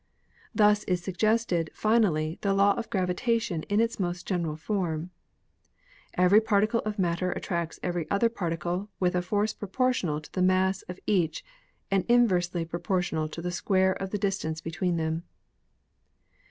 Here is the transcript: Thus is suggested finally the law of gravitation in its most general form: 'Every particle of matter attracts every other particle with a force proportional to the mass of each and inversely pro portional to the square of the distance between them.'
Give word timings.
Thus 0.55 0.83
is 0.85 0.99
suggested 1.03 1.69
finally 1.75 2.39
the 2.41 2.55
law 2.55 2.73
of 2.73 2.89
gravitation 2.89 3.61
in 3.69 3.79
its 3.79 3.99
most 3.99 4.25
general 4.27 4.55
form: 4.55 5.11
'Every 6.15 6.41
particle 6.41 6.79
of 6.79 6.97
matter 6.97 7.31
attracts 7.33 7.79
every 7.83 8.09
other 8.09 8.27
particle 8.27 8.89
with 8.99 9.13
a 9.13 9.21
force 9.21 9.53
proportional 9.53 10.19
to 10.19 10.31
the 10.31 10.41
mass 10.41 10.81
of 10.89 10.99
each 11.05 11.45
and 11.91 12.03
inversely 12.05 12.65
pro 12.65 12.79
portional 12.79 13.29
to 13.31 13.43
the 13.43 13.51
square 13.51 13.93
of 13.93 14.09
the 14.09 14.17
distance 14.17 14.59
between 14.59 14.97
them.' 14.97 15.21